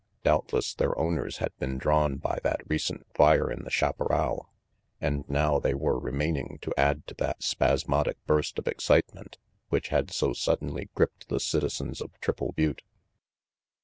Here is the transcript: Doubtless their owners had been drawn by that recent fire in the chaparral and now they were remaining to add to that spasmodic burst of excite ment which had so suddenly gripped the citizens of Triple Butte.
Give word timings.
Doubtless 0.23 0.73
their 0.73 0.97
owners 0.97 1.37
had 1.37 1.55
been 1.59 1.77
drawn 1.77 2.15
by 2.17 2.39
that 2.41 2.67
recent 2.67 3.05
fire 3.13 3.51
in 3.51 3.63
the 3.63 3.69
chaparral 3.69 4.49
and 4.99 5.29
now 5.29 5.59
they 5.59 5.75
were 5.75 5.99
remaining 5.99 6.57
to 6.63 6.73
add 6.75 7.05
to 7.05 7.13
that 7.19 7.43
spasmodic 7.43 8.17
burst 8.25 8.57
of 8.57 8.67
excite 8.67 9.13
ment 9.13 9.37
which 9.69 9.89
had 9.89 10.09
so 10.09 10.33
suddenly 10.33 10.89
gripped 10.95 11.29
the 11.29 11.39
citizens 11.39 12.01
of 12.01 12.19
Triple 12.19 12.51
Butte. 12.53 12.81